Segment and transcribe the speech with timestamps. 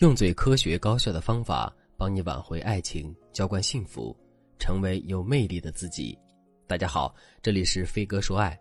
[0.00, 4.14] 用最科学高效的方法帮你挽回爱情，浇灌幸福，
[4.58, 6.18] 成为有魅力的自己。
[6.66, 8.60] 大家好，这里是飞哥说爱，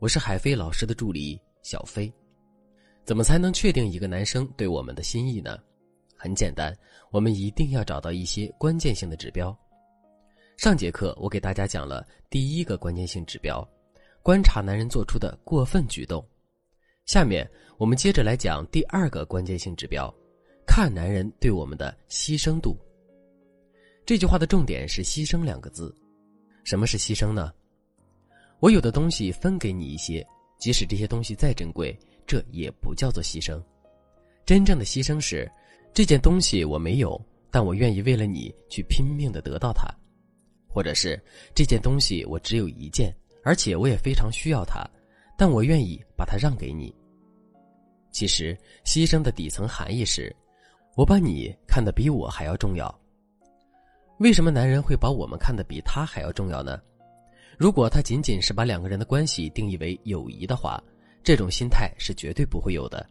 [0.00, 2.12] 我是海飞老师的助理小飞。
[3.04, 5.56] 怎么才能确定一个男生对我们的心意呢？
[6.16, 6.76] 很简单，
[7.12, 9.56] 我们一定要找到一些关键性的指标。
[10.56, 13.64] 上节课我给大家讲了第一个关键性指标，
[14.20, 16.26] 观察男人做出的过分举动。
[17.06, 20.12] 下面我们接着来讲第二个关键性指标。
[20.74, 22.74] 看男人对我们的牺牲度。
[24.06, 25.94] 这句话的重点是“牺牲”两个字。
[26.64, 27.52] 什么是牺牲呢？
[28.58, 30.26] 我有的东西分给你一些，
[30.58, 31.94] 即使这些东西再珍贵，
[32.26, 33.62] 这也不叫做牺牲。
[34.46, 35.46] 真正的牺牲是，
[35.92, 39.94] 这件东西我没有，但我愿意为了你去拼命的得到它；
[40.66, 41.22] 或者是
[41.54, 44.88] 这件东西我只有一件，而且我也非常需要它，
[45.36, 46.90] 但我愿意把它让给你。
[48.10, 50.34] 其实，牺牲的底层含义是。
[50.94, 52.94] 我把你看得比我还要重要。
[54.18, 56.78] 为什么男人会把我们看得比他还要重要呢？
[57.58, 60.82] 如果他仅仅是把两个人的关系定义为友谊的话，
[61.22, 63.04] 这种心态是绝对不会有的。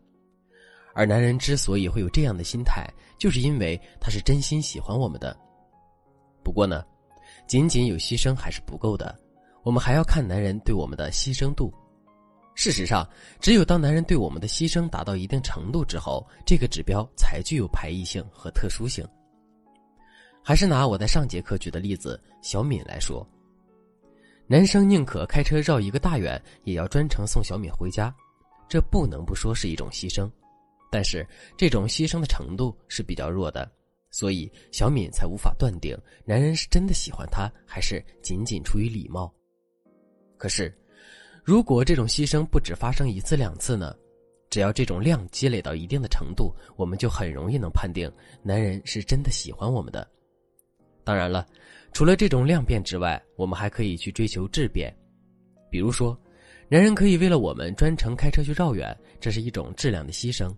[0.93, 5.35] 而男人之所以会有这样的心态，就是因为他是真心喜欢我们的。
[6.43, 6.85] 不过呢，
[7.47, 9.17] 仅仅有牺牲还是不够的，
[9.63, 11.73] 我们还要看男人对我们的牺牲度。
[12.53, 13.07] 事实上，
[13.39, 19.07] 只有当男人对我们的牺牲达到一定程度之后，这个指标才具有排异性和特殊性。
[20.43, 23.25] 还是拿我在上节课举的例子小敏来说，
[24.47, 28.13] 男生宁可开车绕一个大远，也要专程送小敏回家，
[28.67, 30.29] 这不能不说是一种牺牲，
[30.91, 31.25] 但是
[31.57, 33.71] 这种牺牲的程度是比较弱的，
[34.11, 39.33] 所以小敏才无法断定男人是真的喜欢她，还是仅仅出于礼貌。
[40.37, 40.71] 可是。
[41.43, 43.95] 如果这种牺牲不止发生一次两次呢？
[44.49, 48.11] 只要这种量积累到一定的程度，我们就很容易能判定
[48.43, 50.05] 男人是真的喜欢我们的。
[51.05, 51.47] 当然了，
[51.93, 54.93] 除了这种量变之外，我们还可以去追求质变。
[55.69, 56.19] 比如说，
[56.67, 60.53] 男人可以为了我们专程开车去绕远，这是一种质量的牺牲；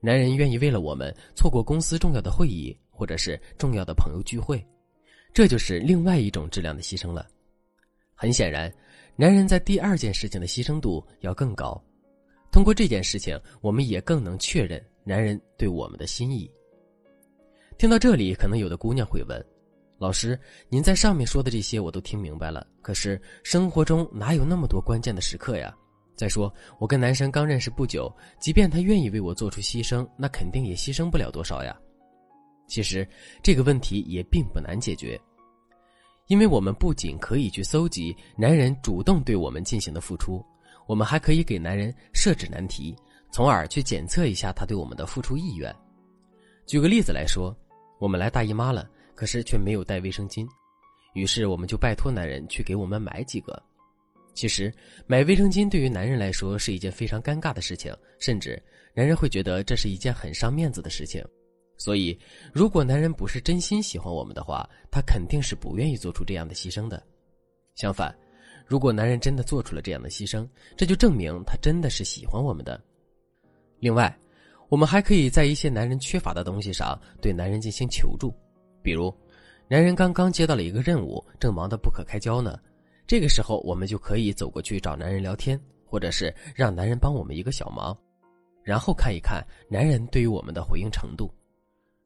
[0.00, 4.66] 男人愿意为了我们错过公司重要的会议或者是重要的朋友聚会，
[5.34, 7.28] 这就是另外一种质量的牺牲了。
[8.20, 8.70] 很显然。
[9.16, 11.82] 男人在第二件事情的牺牲度要更高，
[12.52, 16.50] 通过这件事情，我们也更能确认男人对我们的心意。
[17.78, 19.42] 听到这里，可能有的姑娘会问
[19.96, 20.38] ：“老师，
[20.68, 25.74] 您在上面说的这些我都听明白了，可是生活中哪有那么多关键的时刻呀？
[26.14, 31.74] 再说，我跟男生刚认识不久，即便他愿意为我做出牺牲，那肯定也牺牲不了多少呀。”
[32.68, 33.08] 其实
[33.42, 35.18] 这个问题也并不难解决。
[36.30, 40.40] 因为我们不仅可以去搜集男人主动对我们进行的付出，
[40.86, 42.94] 我们还可以给男人设置难题，
[43.32, 45.74] 从而去检测一下他对我们的付出意愿。
[46.66, 47.52] 举个例子来说，
[47.98, 50.46] 我们来大姨妈了，可是却没有带卫生巾，
[51.14, 53.60] 于是我们就拜托男人去给我们买几个。
[54.32, 54.72] 其实
[55.08, 58.62] 买卫生巾对于男人来说是一件非常尴尬的事情，甚至
[58.94, 61.24] 男人会觉得这是一件很伤面子的事情。
[61.80, 62.16] 所以，
[62.52, 67.02] 如果男人不是真心喜欢我们的话，他肯定是不愿意做出这样的牺牲的。
[67.74, 68.14] 相反，
[68.66, 70.46] 如果男人真的做出了这样的牺牲，
[70.76, 72.78] 这就证明他真的是喜欢我们的。
[73.78, 74.14] 另外，
[74.68, 78.30] 我们还可以在一些男人缺乏的东西上对男人进行求助，
[78.82, 79.10] 比如，
[79.66, 82.60] 男人刚刚接到了一个任务，正忙得不可开交呢，
[83.06, 87.96] 这个时候我们就可以走过去找男人聊天，或者是让男人帮我们一个小忙，
[88.62, 91.32] 然后看一看男人对于我们的回应程度。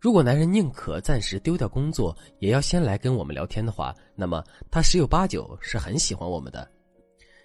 [0.05, 6.71] 如果男人宁可暂时丢掉工作，也要先来跟我们聊天的话，那么他十有八九是很喜欢我们的。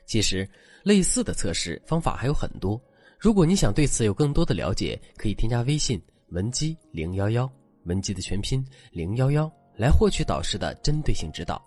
[0.06, 0.46] 其实，
[0.84, 2.78] 类似的测试方法还有很多。
[3.18, 7.50] 如果你想对此有更多的了解，可以添加微信文姬零幺幺，
[7.86, 8.62] 文姬的全拼
[8.92, 11.66] 零幺幺，来获取导师的针对性指导。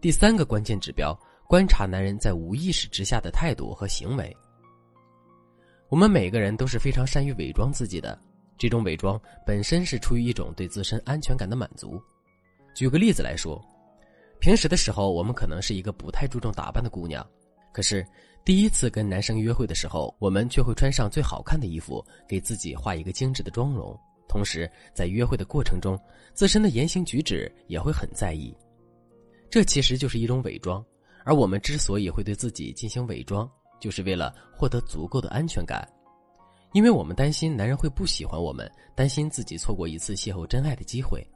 [0.00, 4.36] 第三个关键指标，观察男人在无意识之下的态度和行为。
[5.88, 8.20] 我们每个人都是非常善于伪装自己的。
[8.62, 12.00] 这种伪装本身是出于一种对自身安全感的满足。
[12.76, 13.60] 举个例子来说，
[14.38, 17.28] 平时的时候我们可能是一个不太注重打扮的姑娘，
[17.72, 18.06] 可是
[18.44, 23.98] 第一次跟男生约会的时候，我们却会穿上最好看的衣服，给自己画一个精致的妆容，
[24.28, 25.98] 同时在约会的过程中，
[26.32, 28.56] 自身的言行举止也会很在意。
[29.50, 30.80] 这其实就是一种伪装，
[31.24, 33.50] 而我们之所以会对自己进行伪装，
[33.80, 35.84] 就是为了获得足够的安全感。
[36.72, 41.26] 因为我们担心男人会不喜欢我们，担心自己错过一次邂逅真爱的机会。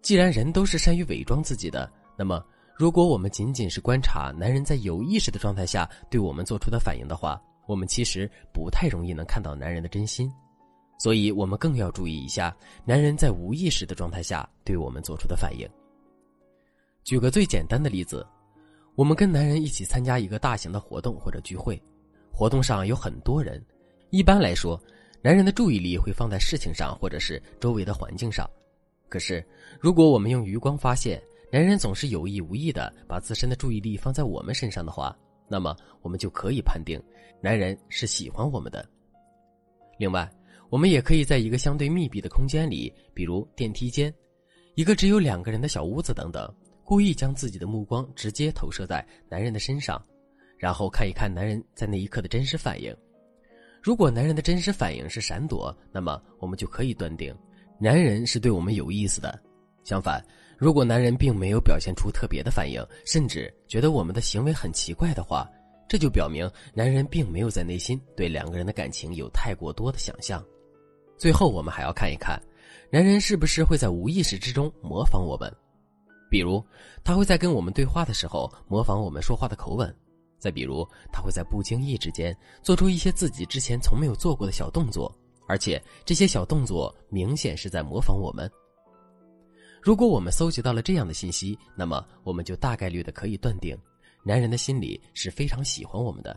[0.00, 2.44] 既然人都是善于伪装自己的，那么
[2.76, 10.32] 如果我们仅仅是观察男人在有意识的状态下对我们做出的反应的话，我们其实不太容易能看到男人的真心。
[10.98, 15.68] 所以我们更要注意一下男人在无意识的状态下对我们做出的反应。
[17.04, 18.26] 举个最简单的例子，
[18.94, 21.80] 我们跟男人一起参加一个大型的活动或者聚会，
[22.32, 23.60] 活动上有很多人，
[24.12, 24.78] 一般来说，
[25.22, 28.46] 男人的注意力会放在事情上或者是周围的环境上。
[29.08, 29.42] 可是，
[29.80, 31.18] 如果我们用余光发现
[31.50, 35.16] 男人总是有意无意的把自身的注意力放在我们身上的话，
[35.48, 37.02] 那么我们就可以判定，
[37.40, 38.86] 男人是喜欢我们的。
[39.98, 40.30] 另外，
[40.68, 44.12] 我们也可以在一个相对密闭的空间里，比如电梯间，
[44.74, 46.54] 一个只有两个人的小屋子等等，
[46.84, 50.04] 故意将自己的目光直接投射在男人的身上，
[50.58, 52.94] 然后看一看男人在那一刻的真实反应。
[53.82, 57.34] 如果男人的真实反应是闪躲，那么我们就可以断定，
[57.80, 59.36] 男人是对我们有意思的。
[59.82, 60.24] 相反，
[60.56, 65.50] 如果男人并没有表现出特别的反应，甚至觉得我们的行为很奇怪的话，
[65.88, 70.40] 这就表明男人并没有在内心对两个人的感情有太过多的想象。
[71.18, 72.40] 最后，我们还要看一看，
[72.88, 75.52] 男人是不是会在无意识之中模仿我们，
[76.30, 76.64] 比如
[77.02, 79.92] 他会在跟我们对话的时候模仿我们说话的口吻，
[80.42, 85.16] 再比如他会在不经意之间做出一些自己之前从没有做过的小动作，
[85.46, 88.50] 而且这些小动作明显是在模仿我们。
[89.80, 93.78] 如果我们搜集到了这样的信息，那么我们就大概率的可以断定，
[94.24, 96.36] 男人的心里是非常喜欢我们的。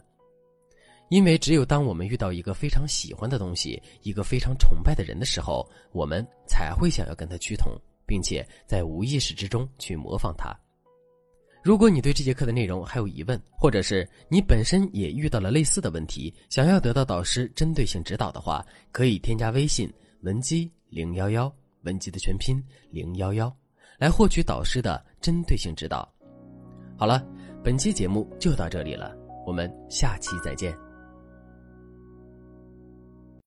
[1.09, 7.71] 因为只有当我们遇到一个非常喜欢的东西，一个非常崇拜的人的时候，我们才会想要跟他趋同，
[8.05, 10.55] 并且在无意识之中去模仿他。
[11.65, 19.91] 如果你对这节课的内容还有疑问，或者是你本身也遇到了类似的问题，想要得到导师针对性指导的话，可以添加微信
[20.21, 21.51] 文姬零幺幺，
[21.81, 23.51] 文姬的全拼零幺幺，
[23.97, 26.07] 来获取导师的针对性指导。
[26.95, 27.25] 好了，
[27.63, 30.71] 本期节目就到这里了，我们下期再见。